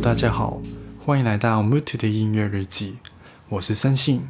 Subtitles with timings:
[0.00, 0.60] 大家好，
[1.04, 2.96] 欢迎来到 Mutu 的音乐日记，
[3.52, 4.28] 我是森信。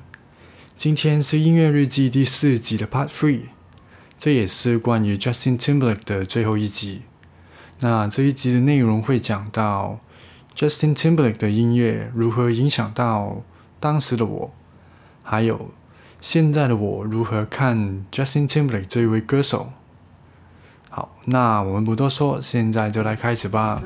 [0.76, 3.42] 今天是音乐日记第四集的 Part Three，
[4.18, 7.02] 这也是关于 Justin Timberlake 的最后一集。
[7.78, 10.00] 那这一集的内容会讲到
[10.56, 13.44] Justin Timberlake 的音乐如何影响到
[13.78, 14.50] 当时的我，
[15.22, 15.70] 还有
[16.20, 19.72] 现在的我如何看 Justin Timberlake 这一位歌手。
[20.90, 23.80] 好，那我们不多说，现在就来开始吧。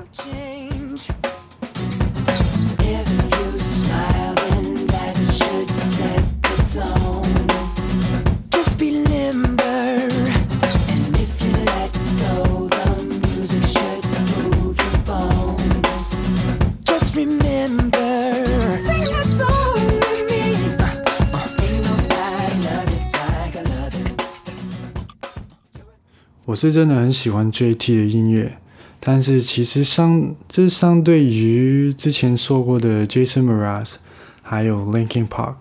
[26.46, 28.58] 我是真的很喜欢 J.T 的音乐，
[29.00, 33.94] 但是其实相这相对于之前说过的 Jason Mraz
[34.42, 35.56] 还有 Linkin Park，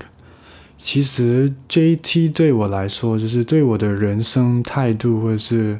[0.78, 5.80] 其实 J.T 对我来说，就是对我的人生态度或者是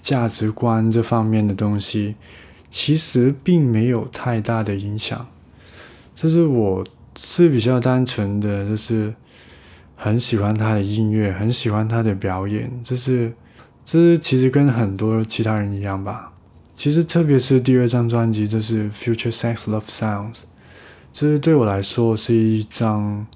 [0.00, 2.16] 价值观这方面的东西，
[2.68, 5.28] 其实并没有太大的影响。
[6.16, 6.84] 就是我
[7.16, 9.14] 是比较单纯的，就是
[9.94, 13.32] 很喜欢他的音乐，很喜欢他的表演，就是。
[13.92, 16.32] 这其实跟很多其他人一样吧。
[16.76, 20.34] 其实特别是第二张专辑，就是《Future Sex Love Sounds》，
[21.12, 23.26] 这对我来说是一张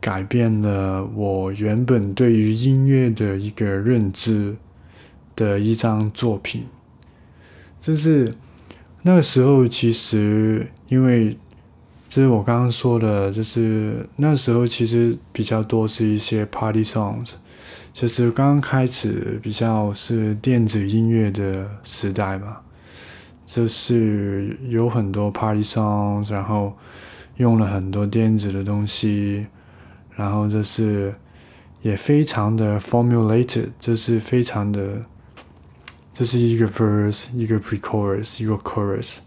[0.00, 4.54] 改变了我原本对于音乐的一个认知
[5.34, 6.66] 的一张作品。
[7.80, 8.32] 就是
[9.02, 11.36] 那个时候，其实因为
[12.08, 17.32] 这是我刚刚说的，就是那时候其实比较多是一些 Party Songs。
[17.92, 22.56] 就是刚开始比较是电子音乐的时代嘛，
[23.44, 26.72] 就是有很多 party songs，然后
[27.36, 29.46] 用了很多电子的东西，
[30.16, 31.14] 然后就是
[31.82, 35.04] 也非常的 formulated，就是非常的，
[36.14, 39.18] 这是一个 verse，一个 pre-chorus，一个 chorus，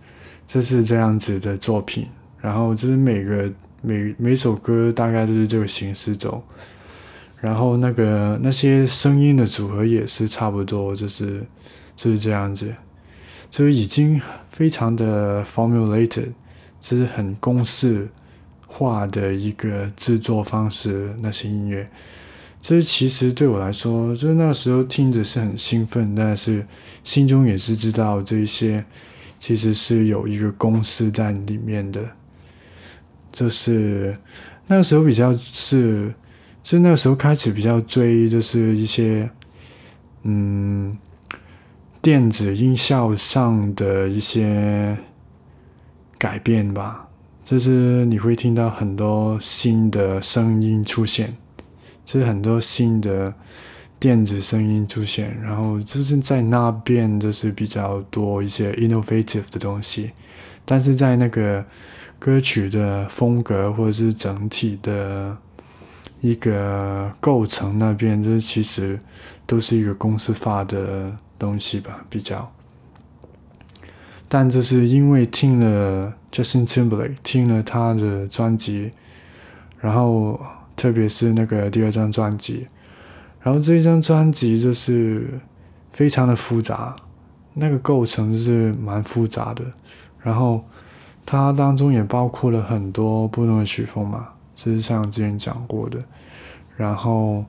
[0.47, 2.07] 这是这样子的作品，
[2.41, 3.51] 然后就是每个
[3.81, 6.43] 每每首歌大概都是这个形式走。
[7.45, 11.45] 然后那个那些声音的组合也是差不多，就是
[11.95, 12.73] 就是这样子，
[13.51, 14.19] 就是已经
[14.49, 16.31] 非常的 formulated，
[16.81, 18.09] 就是很公式
[18.65, 21.13] 化的一个制作方式。
[21.21, 21.87] 那些音乐，
[22.59, 26.65] 这其实对我来说，就是那时候听着是很兴奋，但是
[27.03, 28.83] 心中也是知道这些
[29.37, 32.03] 其实是有一个公式在里面的。
[33.31, 34.17] 就是
[34.65, 36.11] 那个时候比较是。
[36.67, 39.29] 是那个时候开始比较追，就是一些
[40.23, 40.97] 嗯
[42.01, 44.97] 电子音效上的一些
[46.17, 47.07] 改变吧。
[47.43, 51.37] 就是你会听到很多新的声音出现，
[52.03, 53.31] 就是很多新的
[53.99, 60.13] 电子声音出现，然后就是在那边就是比较多一些 innovative 的东西，
[60.65, 61.63] 但是在那个
[62.17, 65.37] 歌曲的风格或者是整体的。
[66.25, 68.99] 一个构成那边，这其实
[69.45, 72.51] 都是一个公司化的东西吧，比较。
[74.27, 78.89] 但这是因为听了 Justin Timberlake，听了他的专辑，
[79.79, 80.41] 然后
[80.75, 82.65] 特别是那个第二张专辑，
[83.41, 85.39] 然后这一张专辑就是
[85.93, 86.95] 非常的复杂，
[87.53, 89.63] 那个构成是蛮复杂的，
[90.23, 90.65] 然后
[91.23, 94.29] 它当中也包括了很多不同的曲风嘛。
[94.55, 95.99] 这是像之前讲过的，
[96.77, 97.45] 然后，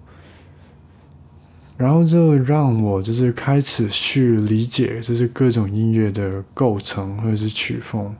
[1.76, 8.14] 然后就让我就是开始去理解，就是各种音乐的构成或者是曲风，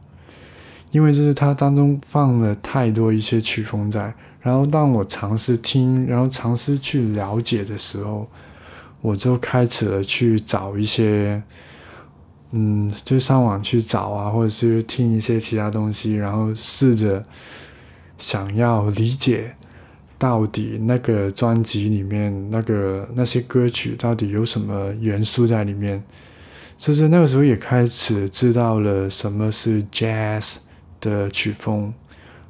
[0.91, 8.29] 因为就是它当中放了太多一些曲风在，然后当我尝试听，然后尝试去了解的时候，
[9.01, 11.43] 我就开始了去找一些，
[12.51, 17.23] 嗯，就上网去找啊，或者是听一些其他东西，然后试着。
[18.19, 19.55] 想要理解
[20.19, 26.03] 到底那个专辑里面那个那些歌曲到底有什么元素在里面，
[26.79, 30.57] 就是那个时候也开始知道了什么是 jazz
[31.01, 31.93] 的曲风，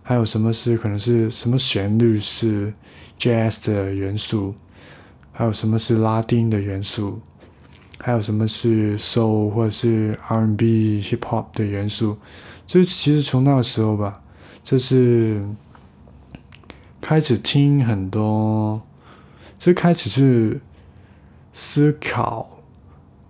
[0.03, 2.73] 还有什么是可能是什么旋律是
[3.19, 4.55] Jazz 的元素，
[5.33, 7.19] 还有什么是拉丁的元素，
[7.99, 12.19] 还有什么是 Soul 或者是 R&B、Hip Hop 的元素。
[12.67, 14.23] 就其实从那个时候吧，
[14.63, 15.43] 就是
[17.09, 18.83] 开始听很多，
[19.57, 20.61] 就开始去
[21.53, 22.59] 思考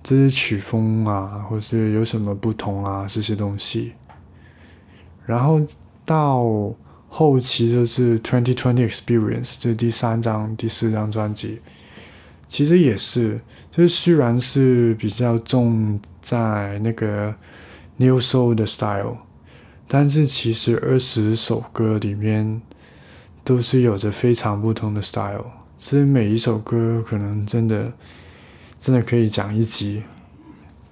[0.03, 3.93] 这些曲风啊，或是有什么不同啊这些东西，
[5.27, 5.61] 然后。
[6.07, 6.73] 到
[7.09, 11.61] 后期就是 Twenty Twenty Experience，这第三张、第四张专辑，
[12.47, 13.41] 其实也是，
[13.73, 17.35] 就是虽然是比较重在那个
[17.97, 19.17] New Soul 的 style，
[19.89, 22.63] 但是其实二十首歌里面
[23.47, 25.47] 都是有着非常不同的 style，
[25.79, 27.91] 所以每一首歌可能真的
[28.79, 30.03] 真的可以讲一集，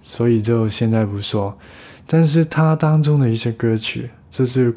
[0.02, 1.58] 所以就现在不说，
[2.06, 4.72] 但是它当中的一些歌曲，就是。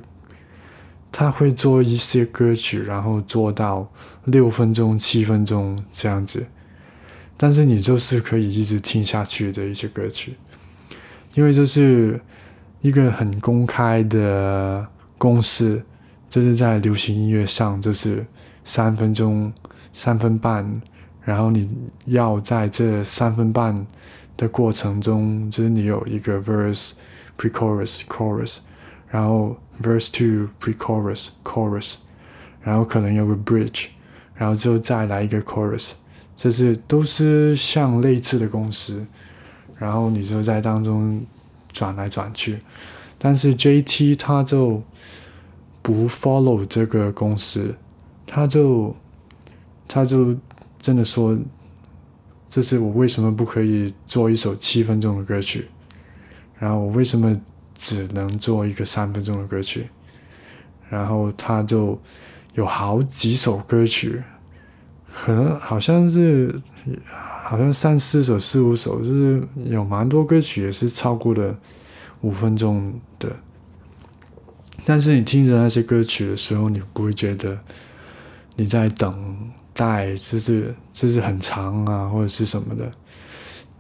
[1.10, 3.90] 他会做一些歌曲，然后做到
[4.26, 6.46] 六分钟、七分钟这样子，
[7.38, 10.36] 但是你就是可以一直听下去的一些歌曲，
[11.34, 12.20] 因为这是
[12.82, 14.86] 一个很公开的
[15.18, 15.82] 公式，
[16.30, 18.26] 这是在流行音乐上，就是
[18.64, 19.52] 三分钟、
[19.94, 20.82] 三分半，
[21.22, 21.70] 然后你
[22.06, 23.86] 要在这三分半
[24.36, 26.92] 的过程中，就是你有一个 verse、
[27.38, 28.58] pre-chorus、chorus，
[29.10, 29.58] 然后。
[29.80, 31.98] Verse two, pre-chorus, chorus，
[32.64, 33.86] 然后可能有个 bridge，
[34.34, 35.92] 然后就再来一个 chorus，
[36.36, 39.06] 这是都是像类似的公式，
[39.78, 41.24] 然后你就在当中
[41.72, 42.58] 转来转去，
[43.20, 44.82] 但是 JT 他就
[45.88, 47.74] 不 follow 这个公司，
[48.26, 48.94] 他就
[49.88, 50.36] 他就
[50.82, 51.38] 真的说，
[52.50, 55.70] 这是我为什么不可以做一首七分钟的歌曲，
[56.60, 57.40] 然后我为什么？
[57.80, 59.88] 只能做一个三分钟的歌曲，
[60.90, 61.96] 然后他就
[62.56, 64.24] 有好几首歌曲，
[65.14, 66.60] 可能好像是
[67.06, 71.56] 好像三四首、四五首，就是有蛮多歌曲也是超过了
[72.22, 73.32] 五分钟的。
[74.88, 77.60] 但是你听着那些歌曲的时候，你不会觉得
[78.56, 82.90] 你在等待，就是就是很长啊，或者是什么的，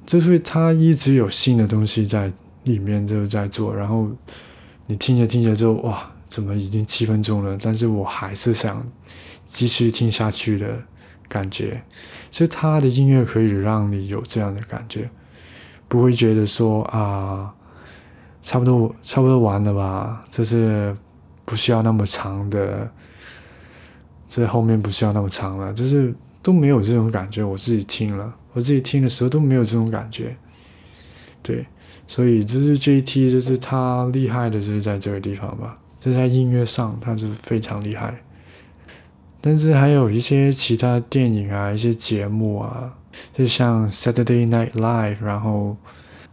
[0.05, 2.31] 就是他一直有新的东西在。
[2.63, 4.11] 里面就在做，然后
[4.87, 7.57] 你听着听着就哇，怎么已经七分钟了？
[7.63, 8.85] 但是我还是想
[9.45, 10.77] 继续听下去的
[11.29, 11.81] 感觉。
[12.29, 15.09] 所以他的音乐可以让你有这样的感觉，
[15.87, 17.55] 不会觉得说啊，
[18.47, 20.23] 差不多差不多完了吧？
[20.31, 20.95] 这是
[21.43, 22.89] 不需要那么长的，
[24.25, 27.43] 这后面不需要那么长了，就是都没有这种感觉。
[27.43, 30.33] 我自己听了，我自己听的时候都没有这种感觉，
[31.43, 31.65] 对。
[32.07, 35.77] 所以这是 J.T，就是他厉害的，就是在这个地方吧。
[35.99, 38.23] 这在音乐上，他是非常厉害。
[39.41, 42.93] 但是还有一些其他电影啊，一些节目啊，
[43.33, 45.75] 就像 Saturday Night Live，然后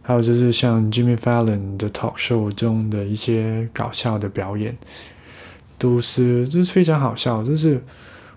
[0.07, 4.77] 还有就是像 Jimmy Fallon 的 Talk Show 中的一些搞笑的表演，
[5.79, 7.43] 都是就是非常好笑。
[7.43, 7.83] 就是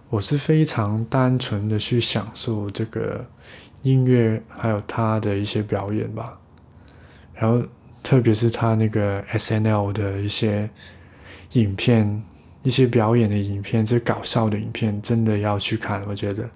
[0.09, 3.23] 我是非常单纯的去享受这个
[3.83, 6.41] 音乐，还有他的一些表演吧。
[7.35, 7.63] 然后，
[8.03, 10.71] 特别是他那个 S N L 的一些
[11.53, 12.25] 影片、
[12.63, 16.03] 一些表演的影片，这搞笑的影片，真的要去看。
[16.09, 16.49] 我觉得，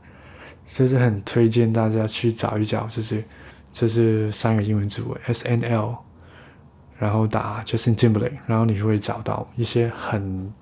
[0.66, 2.87] 这是很推荐大家去找一找。
[2.88, 3.23] 这是，
[3.73, 5.97] 这是三个英文字母 S N L，
[6.99, 10.52] 然后打 Justin Timberlake，然后你就会找到一些很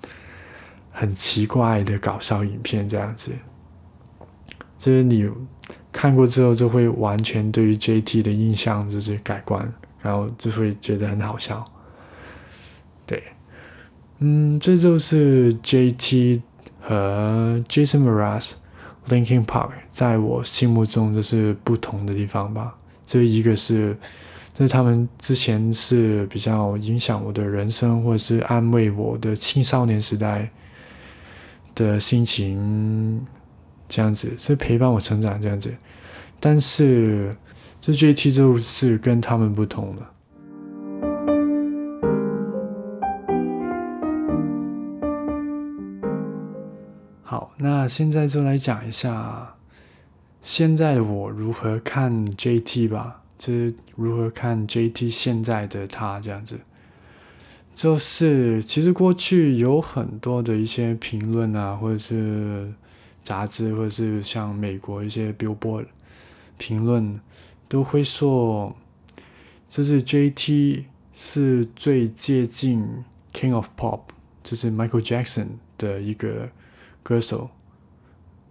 [0.91, 3.31] 很奇怪的搞笑影片，这样子。
[4.77, 5.29] 就是你
[5.91, 9.71] 看过之后，就会完全对于 J T 的印象就是改观。
[10.03, 11.63] 然后就会觉得很好笑，
[13.05, 13.21] 对，
[14.17, 16.41] 嗯，这就是 J.T.
[16.79, 18.53] 和 Jason Mraz、
[19.09, 22.75] Linkin Park 在我心目中就是不同的地方吧。
[23.05, 23.97] 这一个是，
[24.53, 30.49] 这是他们之前是比较影响我的人生，或者是安慰我的青少年时代
[31.75, 33.25] 的心情，
[33.89, 35.73] 这样子，是陪伴我成长这样子，
[36.39, 37.35] 但是。
[37.83, 40.03] 这 J.T 就是跟他们不同的。
[47.23, 49.55] 好，那现在就来讲一下
[50.41, 56.59] 现在的我如何看 J.T 吧，就是如何看 J.T 现在的他这样子。
[57.73, 62.73] 就是其实过去有很多的一些评论啊，或者是
[63.23, 65.87] 杂志，或者是像美国一些 Billboard
[66.57, 67.19] 评论。
[67.67, 68.75] 都会说，
[69.69, 74.01] 就是 J.T 是最接近 King of Pop
[74.43, 76.49] 就是 Michael Jackson 的一个
[77.01, 77.49] 歌手，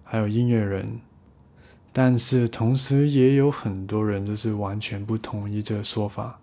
[0.05, 1.03] 还有音乐人。
[1.93, 6.39] 但是同时也有很多人就是完全不同意这个说法，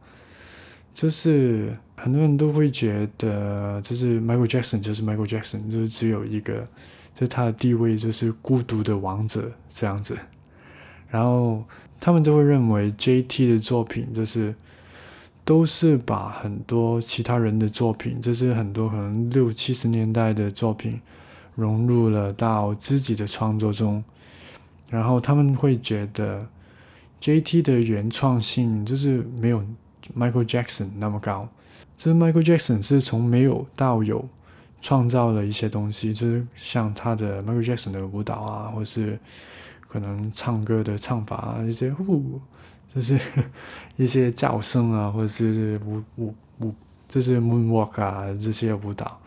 [0.94, 6.66] 就是很多人都会觉得，就是 Michael Jackson 就是 Michael Jackson，就是只有一个，
[7.14, 10.18] 就是他的地位就是孤独的王者这样子。
[11.10, 11.64] 然后
[12.00, 14.54] 他们就会认为 JT 的作品就是
[15.46, 21.00] 都是把很多其他人的作品，就是很多可能六七十年代的作品
[21.56, 24.04] 融入了到自己的创作中。
[24.90, 26.48] 然后他们会觉得
[27.20, 27.62] ，J.T.
[27.62, 29.64] 的原创性就是没有
[30.18, 31.50] Michael Jackson 那么高。
[31.98, 34.28] 就是 Michael Jackson 是从没有到有
[34.82, 39.20] 创造了一些东西，就是像他的 Michael Jackson 的舞蹈啊，或是
[39.88, 42.40] 可能唱歌的唱法啊，一些呼，
[42.94, 43.20] 就是
[43.98, 46.74] 一些叫声啊，或者是舞舞舞，
[47.10, 49.20] 就是 Moonwalk 啊这些舞蹈。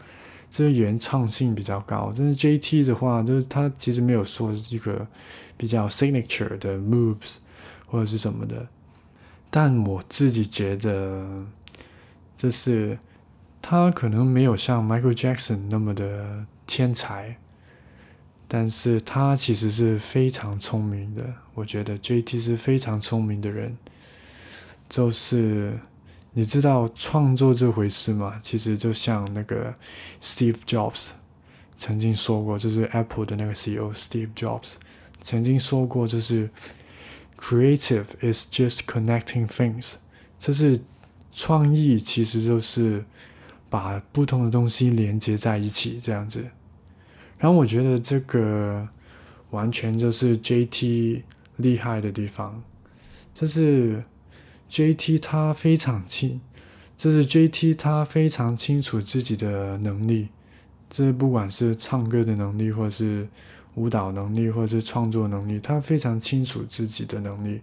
[0.49, 2.85] 这个原创性比较高，但是 J.T.
[2.85, 5.07] 的话，就是他其实没有说一个
[5.61, 7.37] 比较 signature 的 moves
[7.85, 8.67] 或者是什么的。
[9.51, 11.45] 但我自己觉得，
[12.35, 12.99] 就是
[13.61, 17.37] 他可能没有像 Michael Jackson 那么的天才，
[18.49, 21.23] 但是他其实是非常聪明的。
[21.53, 22.41] 我觉得 J.T.
[22.41, 23.77] 是非常聪明的人，
[24.89, 25.79] 就是。
[26.33, 28.39] 你知道创作这回事吗？
[28.41, 29.75] 其实就像那个
[30.23, 31.09] Steve Jobs
[31.77, 34.75] 曾经说过，就是 Apple 的那个 CEO Steve Jobs
[35.21, 36.51] 曾经说过，就是
[37.39, 39.95] Creative is just connecting things，
[40.39, 40.81] 就是
[41.33, 43.05] 创意其实就是
[43.69, 46.45] 把不同的东西连接在一起这样子。
[47.39, 48.89] 然后我觉得这个
[49.51, 51.23] 完全就是 JT
[51.57, 52.63] 厉害的地方，
[53.35, 54.05] 就是。
[54.73, 55.19] J.T.
[55.19, 56.41] 他非常清，
[56.97, 57.75] 就是 J.T.
[57.75, 60.29] 他非常清楚自己的能力，
[60.89, 63.27] 这不管是唱歌的能力，或者是
[63.81, 67.61] 舞蹈能力，或者是创作能力，他非常清楚自己的能力，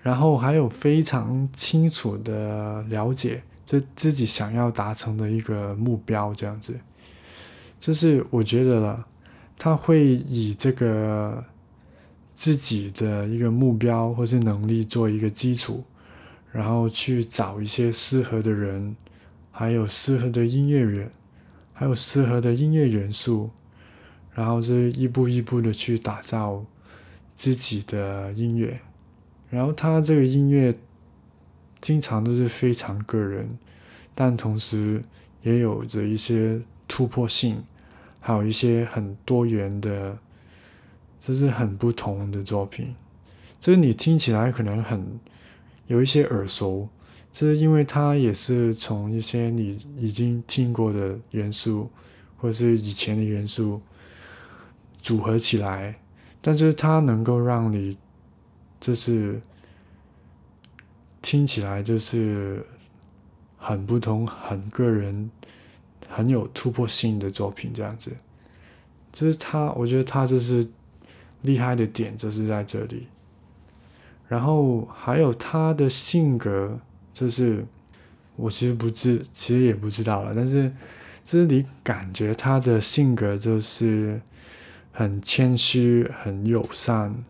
[0.00, 6.78] 然后还有非常清楚的了解这自己想要达成的一个目标，这样子，
[7.80, 9.06] 这是我觉得了，
[9.58, 11.44] 他会以这个
[12.36, 15.82] 自己的一个目标或是能力做一个基础。
[16.52, 18.94] 然后去找一些适合的人，
[19.50, 21.10] 还有适合的音乐人，
[21.72, 23.48] 还有适合的音乐元素，
[24.34, 26.64] 然后是一步一步的去打造
[27.36, 28.80] 自己的音乐。
[29.50, 30.74] 然后他这个音乐
[31.80, 33.58] 经常都是非常个人，
[34.14, 35.02] 但同时
[35.42, 37.62] 也有着一些突破性，
[38.20, 40.18] 还有一些很多元的，
[41.18, 42.94] 这是很不同的作品。
[43.60, 45.20] 这个你听起来可能很。
[45.88, 46.88] 有一些耳熟，
[47.30, 51.90] 这是因为它也是从一些你已经听过的元素，
[52.38, 53.82] 或者是以前的元素
[55.02, 55.98] 组合起来，
[56.40, 57.98] 但是它能够让你
[58.80, 59.40] 就是
[61.20, 62.64] 听起来就是
[63.58, 65.30] 很不同、很个人、
[66.08, 68.16] 很有突破性的作品，这样子，
[69.12, 70.66] 这是他，我觉得他就是
[71.42, 73.06] 厉害的点，就是在这里。
[74.28, 76.80] 然后还有他的性格，
[77.12, 77.64] 就是
[78.34, 80.32] 我其实不知，其实也不知道了。
[80.34, 80.72] 但是，
[81.22, 84.20] 就是你感觉他的性格就是
[84.92, 87.24] 很谦虚、很友善，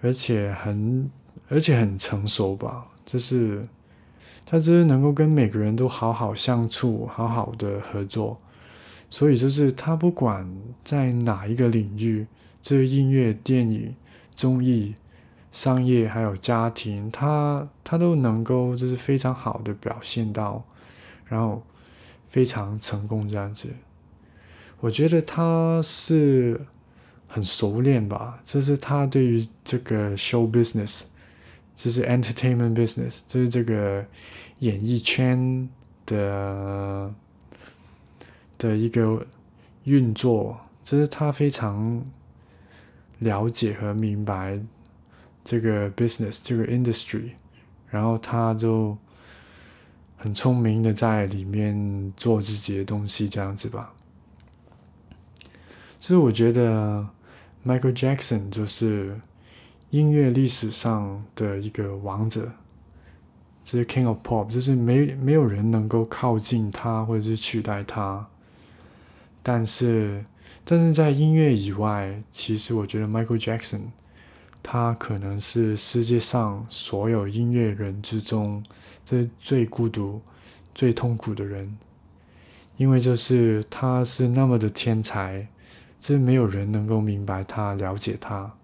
[0.00, 1.08] 而且很
[1.48, 2.88] 而且很成熟吧。
[3.04, 3.68] 就是
[4.44, 8.40] 他就是能够跟每个人都好好相处，好好的合作。
[9.08, 10.50] 所以就是他不管
[10.84, 12.26] 在哪一个领域，
[12.60, 13.94] 就是音乐、电影、
[14.34, 14.96] 综艺。
[15.52, 20.62] 商业还有家庭，他他都能够就是非常好的表现到，
[21.24, 21.62] 然后
[22.28, 23.68] 非常成功这样子。
[24.80, 26.60] 我觉得他是
[27.28, 31.02] 很熟练吧，就是他对于这个 show business，
[31.74, 34.04] 就是 entertainment business，就是这个
[34.60, 35.68] 演艺圈
[36.04, 37.14] 的
[38.58, 39.26] 的一个
[39.84, 42.04] 运作，就是他非常
[43.18, 44.60] 了解和明白。
[45.48, 47.30] 这个 business 这个 industry，
[47.88, 48.98] 然后他就
[50.16, 53.94] 很聪明的在里面做自己的东西，这样子吧。
[56.06, 57.04] 其实我觉得
[57.66, 59.20] Michael Jackson 就是
[59.90, 62.48] 音乐历史上的一个王者，
[63.64, 68.24] 这是 King of Pop，就是没没有人能够靠近他或者是取代他。
[69.42, 70.24] 但是，
[70.64, 73.80] 但是在音乐以外，其实我觉得 Michael Jackson。
[74.62, 78.62] 他可能是世界上所有音乐人之中，
[79.04, 80.22] 这最孤独、
[80.72, 81.76] 最痛苦的人，
[82.76, 85.48] 因为就是他是那么的天才，
[86.00, 88.54] 这没有人能够明白他、了解他。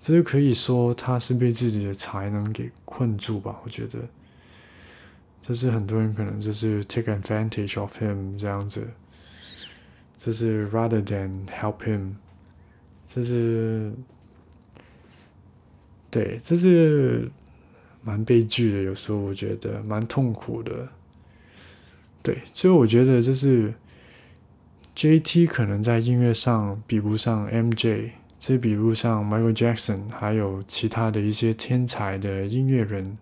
[0.00, 3.60] 这就可以说他是被自己的才能给困住吧？
[3.64, 3.98] 我觉得，
[5.42, 8.86] 这是很多人可能就是 take advantage of him 这样子，
[10.16, 12.12] 这是 rather than help him，
[13.08, 13.92] 这是，
[16.10, 17.28] 对，这是
[18.02, 18.82] 蛮悲剧的。
[18.82, 20.88] 有时候我觉得蛮痛苦的。
[22.22, 23.72] 对，所以我觉得就是
[24.96, 25.46] J.T.
[25.46, 33.18] 可能在音乐上比不上 M.J.，这比不上 Michael Jackson，还有其他的一些天才的音乐人。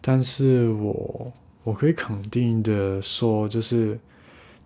[0.00, 1.32] 但是我
[1.62, 3.96] 我可以肯定的说，就是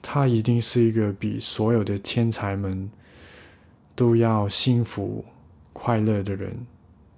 [0.01, 2.91] 他一定是一个比所有的天才们
[3.95, 5.23] 都要幸福
[5.75, 6.67] 快乐的人。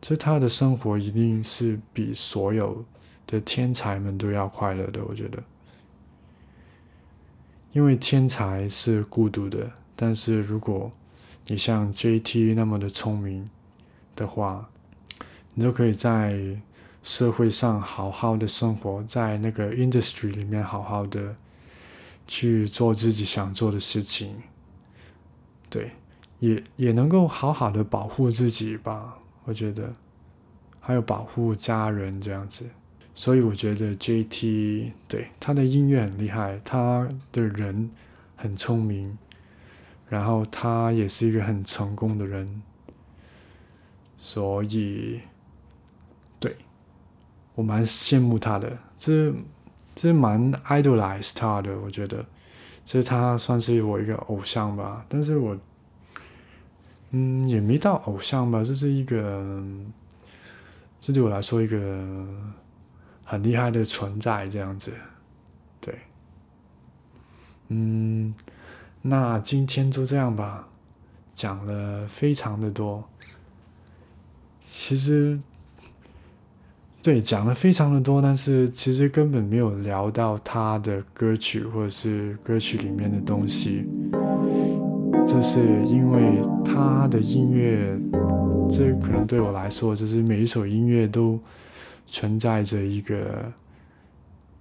[0.01, 2.85] 这他的生活一定是比所有
[3.29, 5.41] 的天才们都要快乐的，我觉得。
[7.73, 10.91] 因为天才是孤独的，但是如果
[11.47, 12.55] 你像 J.T.
[12.55, 13.49] 那么的聪明
[14.15, 14.69] 的话，
[15.55, 16.61] 你就可以在
[17.03, 21.35] 社会上好好的生活，在那个 industry 里面好好的
[22.27, 24.37] 去做自己想做的事情，
[25.69, 25.93] 对，
[26.39, 29.93] 也也能够好好的保护自己吧，我觉得，
[30.79, 32.67] 还有保护家人这样子。
[33.15, 34.93] 所以我觉得 J.T.
[35.07, 37.91] 对他的音乐很厉害，他的人
[38.37, 39.19] 很聪明，
[40.09, 42.63] 然后他也是一个很成功的人，
[44.17, 45.21] 所以
[46.41, 46.57] 对
[47.55, 49.33] 我蛮羡慕他的，这
[49.95, 52.25] 这蛮 idolize 他的，我觉得
[52.85, 55.57] 这他算是我一个偶像吧，但是我
[57.11, 59.63] 嗯也没到偶像吧，这是一个
[60.99, 62.27] 这对我来说一个。
[63.33, 64.93] 很厉害的存在，这样子，
[65.81, 65.95] 对，
[67.69, 68.35] 嗯，
[69.01, 70.69] 那今天就这样吧，
[71.35, 73.03] 讲了非常的多，
[74.71, 75.41] 其实，
[77.03, 83.87] 对，讲了非常的多，但是其实根本没有聊到他的歌曲或者是歌曲里面的东西，
[85.27, 87.99] 这是因为他的音乐，
[88.69, 91.41] 这可能对我来说，就是每一首音乐都。
[92.13, 93.51] 存在着一个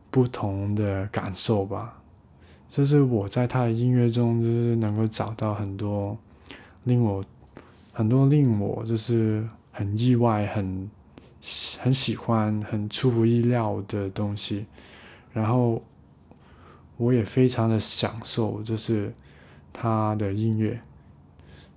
[0.09, 2.01] 不同的感受吧，
[2.69, 6.17] 这是我在他的音乐中，就是能够找到很多
[6.85, 7.23] 令我
[7.91, 10.89] 很多令我就是很意外、很
[11.77, 14.65] 很喜欢、很出乎意料的东西。
[15.33, 15.83] 然后
[16.95, 19.11] 我也非常的享受，就是
[19.73, 20.79] 他的音乐，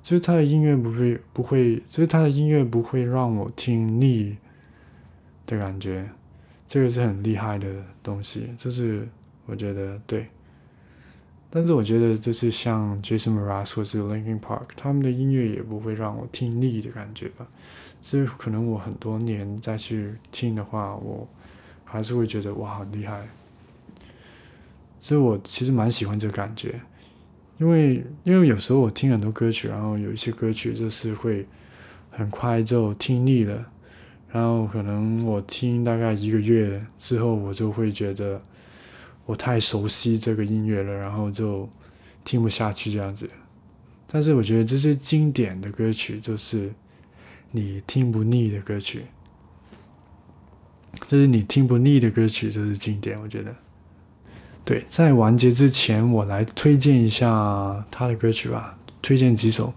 [0.04, 4.36] 就是他的音乐不会不会，就是他的音乐不会让我听腻。
[5.46, 6.08] 的感觉，
[6.66, 9.06] 这个是很厉害的东西，就是
[9.46, 10.26] 我觉得对。
[11.50, 17.46] 但是我觉得就是像 Jason Mraz 或是 Linkin Park，他们的音乐也不会让我听腻的感觉吧。
[18.00, 21.28] 所以可能我很多年再去听的话，我
[21.84, 23.28] 还是会觉得哇，很厉害。
[24.98, 26.80] 所以我其实蛮喜欢这个感觉，
[27.58, 31.46] 因为因为有时候我听很多歌曲，然后有一些歌曲就是会
[32.10, 33.64] 很快就听腻了。
[34.34, 38.42] 然后可能我听大概一个月之后，我就会觉得
[39.26, 41.68] 我太熟悉这个音乐了，然后就
[42.24, 43.30] 听不下去这样子。
[44.08, 46.72] 但是我觉得这些经典的歌曲，就是
[47.52, 49.04] 你听不腻的歌曲，
[51.06, 53.20] 就是你听不腻的歌曲就是经典。
[53.20, 53.54] 我觉得，
[54.64, 59.72] 对，在完结之前，我来推荐一下他的歌曲吧，推荐几首。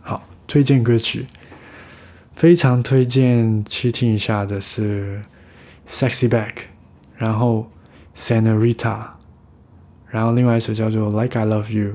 [0.00, 1.26] 好，推荐歌曲。
[2.38, 5.20] 非常推荐去听一下的是
[5.92, 6.52] 《Sexy Back》，
[7.16, 7.68] 然后
[8.16, 8.76] 《Senorita》，
[10.06, 11.94] 然后另外一首叫做《Like I Love You》，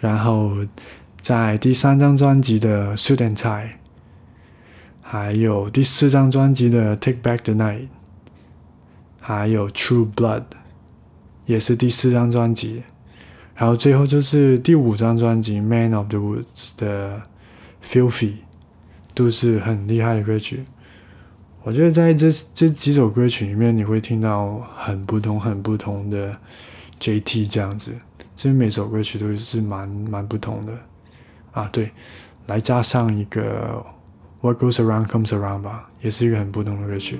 [0.00, 0.66] 然后
[1.20, 3.66] 在第三张专辑的《Suit and Tie》，
[5.00, 7.82] 还有第四张专辑的《Take Back the Night》，
[9.20, 10.40] 还有《True Blood》，
[11.46, 12.82] 也是第四张专辑，
[13.54, 16.42] 然后最后就是第五张专辑《Man of the Woods》
[16.76, 17.22] 的
[17.88, 18.10] 《Filthy》。
[19.14, 20.64] 都是很厉害的歌曲，
[21.62, 26.36] 我觉得在这这几首歌曲里面，你会听到很不同、很不同的
[26.98, 27.92] JT 这样子，
[28.34, 30.72] 其实每首歌曲都是蛮蛮不同的
[31.52, 31.68] 啊。
[31.72, 31.90] 对，
[32.46, 33.84] 来加上一个
[34.40, 37.18] What Goes Around Comes Around 吧，也是一个很不同的歌曲。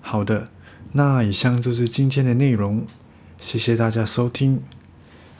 [0.00, 0.48] 好的，
[0.92, 2.86] 那以上就是今天的内容，
[3.38, 4.62] 谢谢大家收听。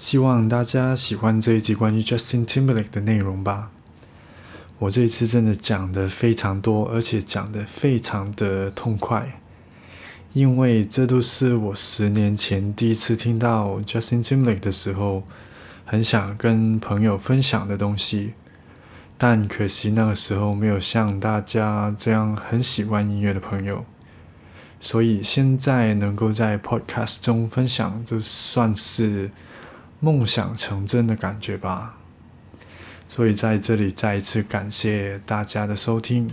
[0.07, 3.71] 希望大家喜欢这一集关于 Justin Timberlake 的内容吧。
[4.79, 9.40] 我这一次真的讲的非常多，而且讲的非常的痛快，
[10.35, 15.23] 因为这都是我十年前第一次听到 Justin Timberlake 的时候，
[15.87, 18.35] 很想跟朋友分享的东西。
[19.17, 23.87] 但可惜那个时候没有像大家这样很喜欢音乐的朋友，
[24.79, 29.31] 所以现在能够在 Podcast 中分享，就算是
[30.00, 31.96] 梦想成真的感觉吧。
[33.09, 36.30] 所以在这里再一次感谢大家的收听。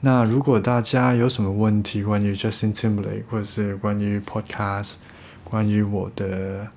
[0.00, 4.94] 那如果大家有什么问题，关于 Justin Timberlake，或者是关于 Podcast，
[5.42, 6.68] 关于我的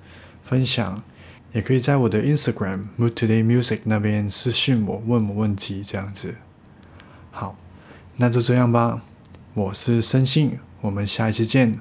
[0.42, 1.02] 分享，
[1.52, 6.34] 也可以在我的 Instagram Mood Today Music 那边私信我，问我问题这样子。
[7.30, 7.56] 好，
[8.16, 9.02] 那就这样吧。
[9.54, 11.78] 我是申信，我们下一期见，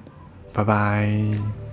[0.54, 1.71] 拜拜。